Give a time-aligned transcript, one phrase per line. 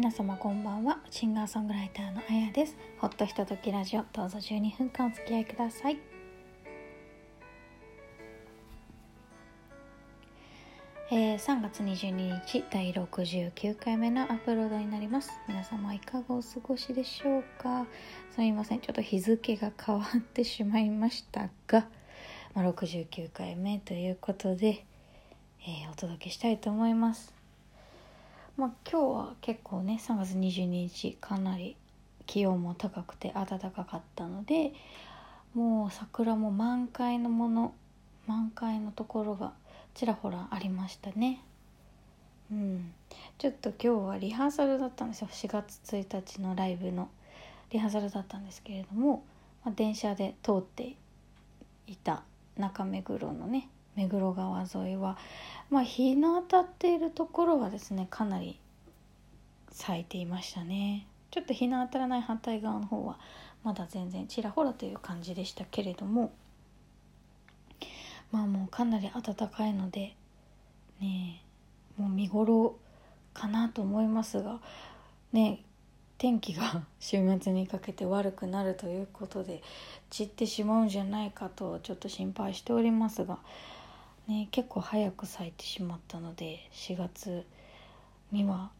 [0.00, 0.98] 皆様こんばんは。
[1.10, 2.74] シンガーソングライターのあやです。
[3.00, 4.04] ほっとひとときラジオ。
[4.14, 5.98] どうぞ12分間お付き合いください。
[11.10, 15.32] えー、3月22日第69回目のアップロードになります。
[15.46, 17.86] 皆様いかがお過ごしでしょうか？
[18.34, 18.80] すみません。
[18.80, 21.86] ちょっと日付が変わってしまいましたが、
[22.54, 24.86] まあ、69回目ということで、
[25.60, 27.39] えー、お届けしたいと思います。
[28.56, 31.76] まあ、今日は結構ね3月22日かなり
[32.26, 34.72] 気温も高くて暖かかったので
[35.54, 37.74] もう桜も満開のもの
[38.26, 39.52] 満開のところが
[39.94, 41.42] ちらほらありましたね。
[42.52, 42.92] うん。
[43.38, 45.28] ちょっと今日はリハーサルだったんですよ。
[45.30, 47.08] 4月1日のライブの
[47.70, 49.24] リハーサルだったんですけれども、
[49.64, 50.94] まあ、電車で通って
[51.86, 52.22] いた
[52.56, 53.68] 中目黒のね
[54.00, 55.18] 目黒川沿いは、
[55.68, 58.58] まあ、日の当たっているところはですねかなり
[59.70, 61.06] 咲いていましたね。
[61.30, 63.18] ちょっと日の当たらない反対側の方は
[63.62, 66.32] まだ全然ちらほらという感じでしたけれども
[68.32, 70.16] まあもうかなり暖かいので
[71.00, 71.42] ね
[71.96, 72.76] もう見頃
[73.32, 74.58] かなと思いますが
[75.32, 75.62] ね
[76.18, 79.62] 天気が週末にかけて悪くなるということで
[80.10, 83.38] 散ってしまうんじゃないかとちょっと心配しておりますが
[84.30, 87.44] ね、結構早く咲いてしまったので4月
[88.30, 88.70] には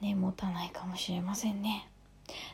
[0.00, 1.88] ね持たないかもしれませんね。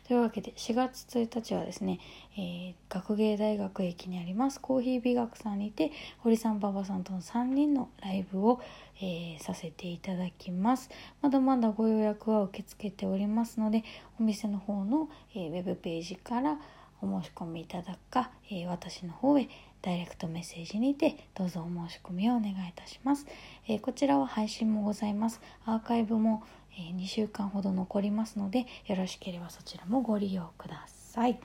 [0.07, 1.99] というわけで4月1日はですね、
[2.37, 8.61] えー、学芸大学駅にありますコーヒー美学さんにて堀さん馬場さんとの3人のライブを、
[9.01, 13.85] えー、させていただきますまだまだご予約は受け付けておりますので
[14.19, 16.59] お店の方の、えー、ウェブページから
[17.03, 19.49] お申し込みいただくか、え私の方へ
[19.83, 23.27] ダイレクトメッセージにてどうぞお申し込みをお願いいたします、
[23.69, 25.41] えー、こちらは配信もございます。
[25.65, 31.39] アーカイブも、えー、2週間ほど残りますのでよろしければそちらもご利用ください。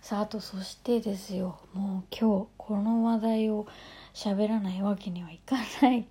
[0.00, 1.58] さああとそしてですよ。
[1.72, 3.66] もう今日この話題を
[4.14, 6.06] 喋らないわけにはいかない。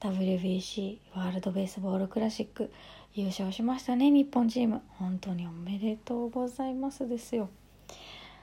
[0.00, 2.70] WBC ワールドベースボールクラシック
[3.14, 4.82] 優勝しましたね日本チーム。
[4.98, 7.48] 本当におめでとうございますですよ。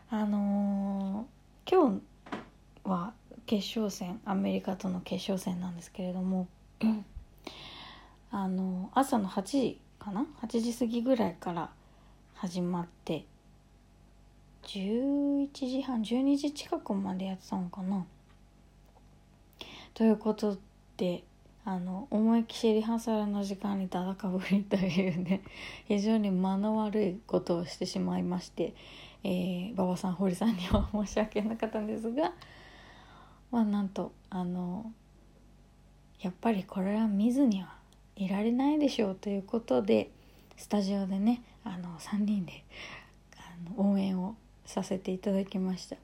[0.09, 2.01] あのー、今
[2.83, 3.13] 日は
[3.45, 6.47] 決勝戦アメリカとの決勝戦なんですけれども、
[8.31, 11.69] あのー、朝の8時かな？8時過ぎぐらいから
[12.33, 13.25] 始まって
[14.63, 18.07] 11時半12時近くまでやってたのかな？
[19.93, 20.57] ということ
[20.97, 21.23] で
[21.65, 25.41] あの思いっきしリハーサルの時間にだだかぶりというね
[25.87, 28.73] 非常に間の悪いことをしてしまいまして
[29.25, 32.33] えー、馬場さん堀さんには申し訳なかったんですが
[33.51, 34.91] まあなんとあの
[36.19, 37.73] やっぱりこれは見ずには
[38.17, 40.09] いられないでしょうということで
[40.57, 42.65] スタジオでねあの3人で
[43.37, 44.35] あの応援を
[44.65, 45.95] させていただきました。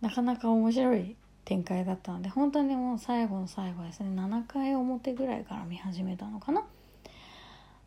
[0.00, 4.10] なかなか面白い展開だったので本当にもう最後の最後ですね。
[4.20, 6.64] 7回表ぐらいから見始めたのかな。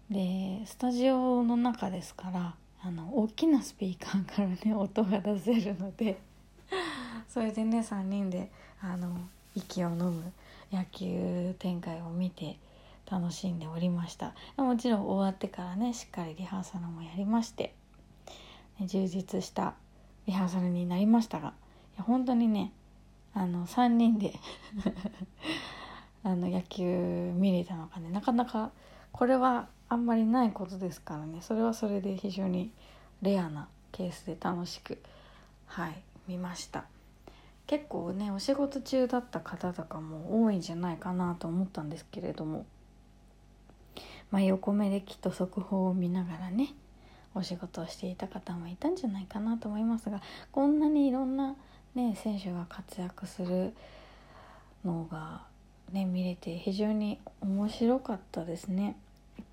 [0.09, 6.19] でスタジオの中ですからあの大きなスピーカーからね 音が出せるので
[7.27, 8.49] それでね3人で
[8.81, 9.19] あの
[9.53, 10.31] 息を飲む
[10.71, 12.57] 野球展開を見て
[13.11, 14.33] 楽しんでおりました。
[14.55, 17.75] もちろん終わってからねしっかりリハーサルもやりまして、
[18.79, 19.73] ね、充実した
[20.27, 21.49] リハーサルになりましたが
[21.95, 22.71] いや本当にね
[23.33, 24.33] あの3人で。
[26.21, 28.09] あの野球見れたのかね。
[28.09, 28.71] なかなか
[29.11, 31.41] これはあんまりないことですからね。
[31.41, 32.71] それはそれで非常に
[33.21, 35.01] レアなケースで楽しく
[35.65, 36.85] はい見ました。
[37.67, 42.65] 結構ねお仕事中だった方とかも多いんじゃないかなと思ったんですけれども。
[44.31, 46.73] まあ横目できっと速報を見ながらね
[47.33, 51.55] お仕事をしていた方もいたんじゃないかなと思いますがこんなにいろんな、
[51.95, 53.73] ね、選手が活躍する
[54.85, 55.43] のが、
[55.91, 58.95] ね、見れて非常に面白かったですね。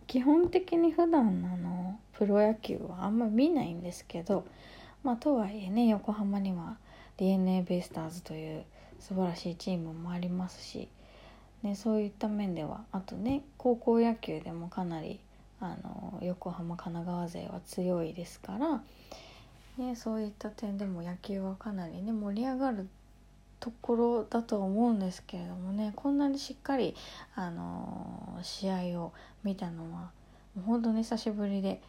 [0.06, 1.20] 基本的に普段
[1.52, 4.46] あのプロ野球はあんま見ないんですけど
[5.02, 6.76] まあとはいえね横浜には
[7.16, 8.64] d n a ベイスターズという
[9.00, 10.88] 素晴らしいチームもありますし、
[11.62, 15.18] ね、そういった面ではあとね高校野球でもかなり
[15.60, 18.82] あの横浜神奈川勢は強いですから、
[19.78, 22.88] ね、そういった点でも野球はかなりね盛り上がる
[23.60, 26.94] ところだと思うんですけれどもねこんなにしっかり、
[27.34, 29.12] あの試合を
[29.44, 30.10] 見たのは
[30.64, 31.80] 本当に久しぶりで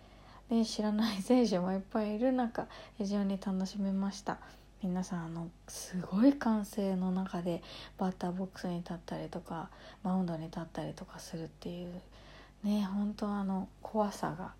[0.49, 2.67] で知らない選手もいっぱいいる中
[2.97, 4.37] 非常に楽しめました。
[4.83, 7.63] 皆さんあのすごい歓声の中で
[7.97, 9.69] バッターボックスに立ったりとか
[10.03, 11.93] マウンドに立ったりとかするっていう
[12.63, 14.53] ね本当あの怖さが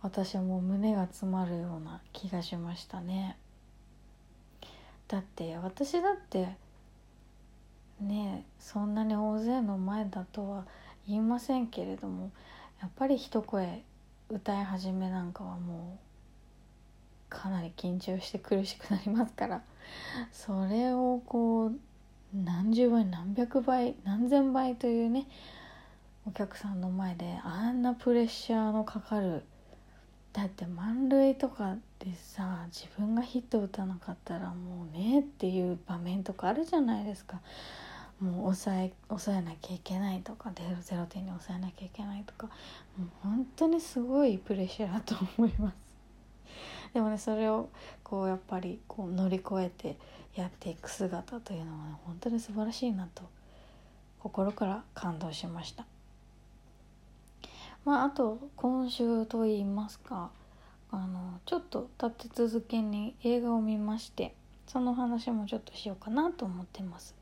[0.00, 3.36] 私はもう胸が詰まるような気がしましたね。
[5.08, 6.48] だって私だって
[8.00, 10.66] ねそんなに大勢の前だとは
[11.06, 12.30] 言いませんけれども
[12.80, 13.82] やっぱり一声
[14.28, 16.08] 歌い始めなんかはもう
[17.30, 19.62] かなり緊張して苦しくなりますから
[20.30, 21.72] それをこう
[22.34, 25.26] 何十倍何百倍何千倍というね
[26.26, 29.44] お客さんの前であんなプレッシャーのかかる
[30.32, 37.40] だって満塁とかでさ自分がヒット打たなかったらもうねっていう場面とかあるじゃないですか。
[38.20, 42.48] もう抑え抑えなきゃいけないとか0点に抑えなきゃいけないとか。
[42.96, 45.76] もう本当にすごいプレッシャーだと思います。
[46.94, 47.68] でもねそれを
[48.02, 49.96] こうやっぱりこう乗り越えて
[50.34, 53.22] やっていく姿というのは、ね、本当に素晴らしいなと
[54.20, 55.86] 心から感動しました。
[57.88, 60.28] まああと今週といいますか
[60.90, 64.34] あのちょっと立て続けに映画を見まして
[64.66, 67.14] その話もちょっとしようかなと思ってます。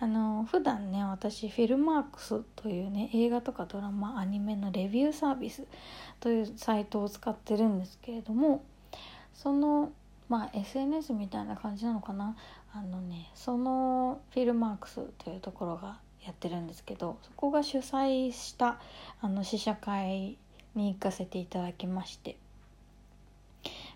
[0.00, 5.64] あの普段ね私フィルマークスというね映画とかドラマアニメのレビューサービス
[6.18, 8.64] というサイトを使ってるんですけれども
[9.34, 9.92] その
[10.30, 12.34] まあ SNS みたいな感じなのかな？
[12.72, 18.80] あのねそのフィルマークスというところがやってるんですけどそこが主催した
[19.20, 20.36] あの試写会
[20.74, 22.36] に行かせていただきまして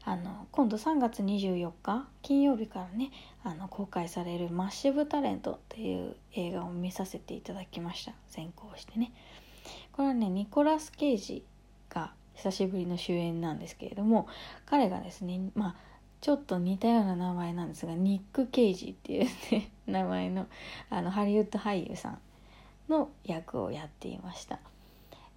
[0.04, 3.10] あの今度3月24日金曜日からね
[3.44, 8.12] あの公開される「マッシブタレント」っていう映画を見させていただきました。
[8.28, 9.12] 先行してね。
[9.92, 11.44] これはねニコラス・ケイジ
[11.90, 14.26] が久しぶりの主演なんですけれども
[14.64, 15.89] 彼がですねまあ
[16.20, 20.46] ちょっと似たような名前なんですがニック・ケイジっていうね名前の
[20.90, 22.18] あのハリウッド俳優さん
[22.88, 24.58] の役をやっていました。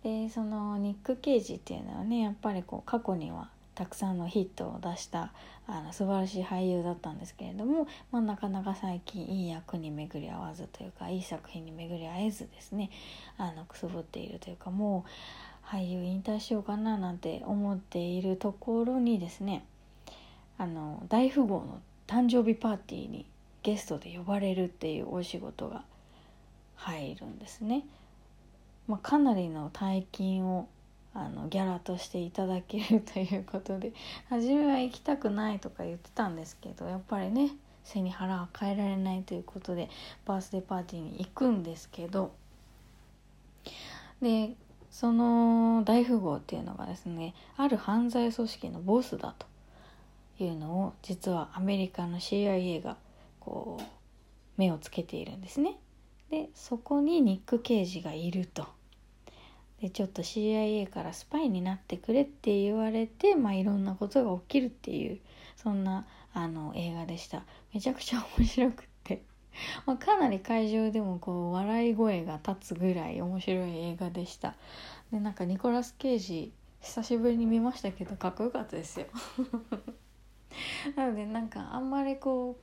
[0.03, 5.31] でそのニック・ケイジっていうのはねやっぱりこう過去にはたくさんのヒットを出した
[5.65, 12.91] あの素晴らしい俳優だったんですけれども、まあ、なかなか最近いい役に巡り合わずというかいい作品に巡り合えずですね
[13.38, 15.06] あのくすぶっているというかも
[15.65, 19.65] う俳優引退しようかななんて思っているところにですね
[20.57, 23.25] あの大富豪の誕生日パーティーに
[23.63, 25.83] ゲストで呼ばれるっていうお仕事が
[26.75, 27.85] 入るんですね。
[28.88, 30.67] まあ、かなりの大金を
[31.13, 33.94] あのギャラとしていただけるということで
[34.29, 37.51] 初めは行きたくないとか言ってたんですけどやっぱりね
[37.83, 39.89] 背に腹は変えられないということで
[40.25, 42.33] バースデーパーティーに行くんですけど
[44.21, 44.56] で
[44.89, 49.45] その大富豪っていうのがですねある犯罪組織のボスだと
[50.39, 52.97] いうのを実はアメリカの CIA が
[53.39, 53.83] こう
[54.57, 55.77] 目をつけているんですね。
[56.30, 58.68] でそこにニック・ケイジがいると。
[59.81, 65.19] でちょっと CIA からスパイになってくれって言われて、まあ、いろんなことが起きるっていう
[65.57, 67.44] そんなあの映画でした
[67.74, 69.24] めちゃくちゃ面白くって
[69.85, 74.56] まあ、かなり会場でもこう笑い声が立つぐらい面白い映画でした
[75.12, 79.07] でなんかニコラス・ケイジ久しぶりに見ましたけどかっこよかったですよ
[80.95, 82.57] なのでなんかあんまりこ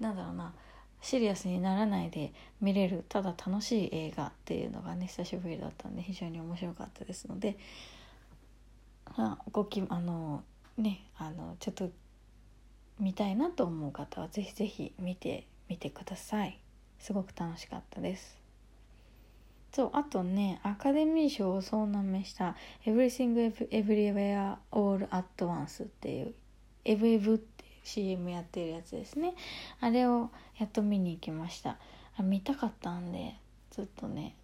[0.00, 0.54] うなんだろうな
[1.00, 7.58] シリアスにならないで見れるただ楽しい映画っていうのがね久しぶりだったんで非常に面白かったですので
[9.06, 10.42] あごきあの
[10.78, 11.90] ねあのちょっと
[12.98, 16.58] 見たいなと思う方は是非是非見てみてください。
[16.98, 18.38] すごく楽しかったです。
[19.72, 26.34] そうあとねアカデミー賞を総なめした「Everything Everywhere All at Once」っていう
[26.84, 29.34] 「エブエブ」って CM やってるやつですね。
[29.80, 31.78] あれをやっと見に行きました。
[32.16, 33.36] あ見たかったんで
[33.70, 34.34] ずっとね。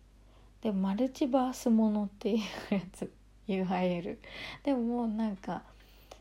[0.62, 3.11] でマルチバースものっていうやつ
[3.49, 4.18] URL
[4.62, 5.62] でももうなんか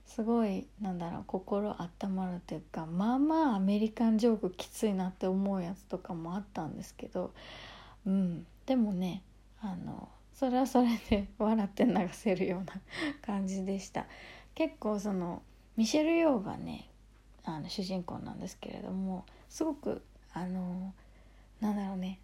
[0.05, 7.33] すごいなんだろう心温まるというかまあまあアメリカンジョークきついなって思うやつとかもあったんですけど
[8.05, 8.45] うん。
[8.65, 9.23] でもね
[9.61, 12.73] あのそれはそれで笑って流せるような
[13.21, 14.05] 感じでした。
[14.55, 15.41] 結構その
[15.79, 16.89] ミシェル・ヨーがね
[17.45, 20.01] あの主人公なんですけれどもすごく
[20.33, 20.93] あの
[21.61, 22.19] なんだろうね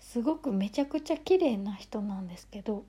[0.00, 2.84] すごくめちゃくちゃ綺麗な人なんですけど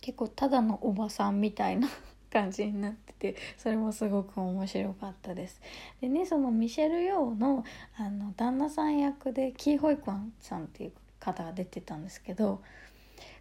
[0.00, 1.88] 結構ただのおばさんみたいな
[2.30, 5.60] 感じになっててそれもすごく面白かったです。
[6.00, 7.64] でねそのミシェル・ヨーの
[7.96, 12.62] あの旦那さん役でキー・ホイクワンさんっていう方が出てたんですけど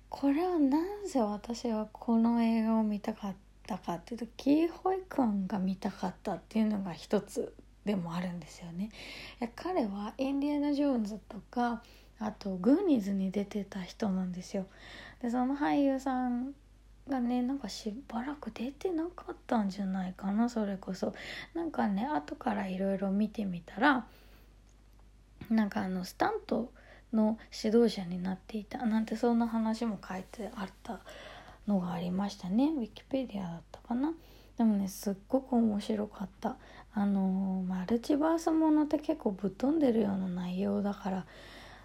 [0.09, 7.53] これはなぜ私はこの映画を見たかったたかっていうとキー・ホイクンが見たかったっていうのが一つ
[7.85, 8.89] でもあるんですよね。
[9.39, 11.83] いや彼はインディアナ・ジョーンズとか
[12.19, 14.65] あとグーニーズに出てた人なんですよ
[15.21, 16.53] でその俳優さん
[17.07, 21.13] がねなんかしばらく出てなかったんじゃないかなそれこそ
[21.53, 24.05] なんかね後からいろいろ見てみたら
[25.49, 26.71] なんかあのスタント
[27.13, 30.99] の指導者になっていたなんてそんな話も書いてあった
[31.67, 32.71] のがありましたね。
[32.75, 34.13] ウィキペディアだったかな。
[34.57, 36.57] でもねすっごく面白かった。
[36.93, 41.25] あのマルチバースものって結構ぶっ飛んでるような内容だから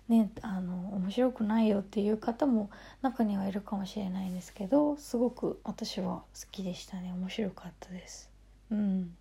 [0.09, 2.71] ねあの面白くないよっていう方も
[3.03, 7.13] 中にはいるかもしれないんですけどすごく私は好きでしたね。
[7.13, 8.31] 面白かったです。
[8.71, 9.15] うん。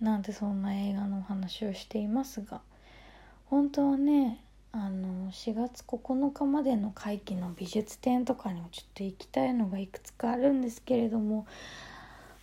[0.00, 2.60] なんでそんな映画のお話をしていますが
[3.46, 4.42] 本当はね
[4.74, 11.46] あの4月9日までの会期の美術展とかにもちょっと行きたいのがいくつかあるんですけれども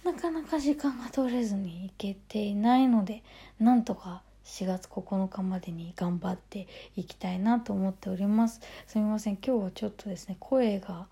[0.04, 3.24] なかなか時間が取れずに行けていないので
[3.60, 8.62] なんとか4月9日までに頑張っていきたいなと思っております。
[8.88, 11.08] すみません今日はちょっとですね声が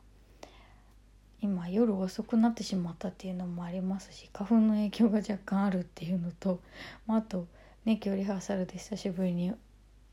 [1.42, 6.60] 今夜遅くなってしまったっていうのもありますし花粉の影響が若干あるっていうのと、
[7.06, 7.46] まあ、あと
[7.86, 9.54] ね今日リハーサルで久しぶりに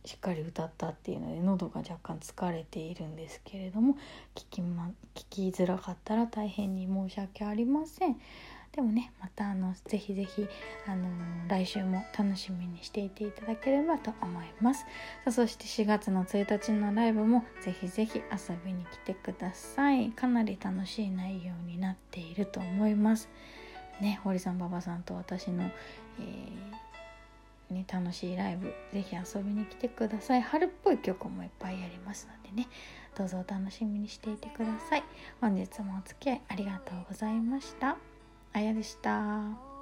[0.05, 3.95] しっかり歌ったっていうので喉が若干疲れているんですけれども
[4.35, 8.17] 聞き,、ま、聞きづらかったら大変に申し訳ありません。
[8.75, 10.49] でもねまたあのぜひぜひ、
[10.89, 14.81] あのー、来週も楽しみにしていていただければと思います。
[14.81, 14.87] さ
[15.27, 20.11] あそして4月の1日のライブもぜひぜひ遊びに来てください。
[20.11, 23.29] かなり楽しい内容になっていると思います。
[24.01, 26.84] ね堀さん馬場さんと私の、えー、
[27.71, 30.43] ね、楽しいライブ是非遊びに来てください。
[30.43, 32.69] 春っぽい曲もいっぱいありますのでね
[33.17, 35.05] どうぞお楽しみにしていてください。
[35.41, 37.97] 本日もお付き合いありがとうございました。
[38.53, 39.74] あやでした。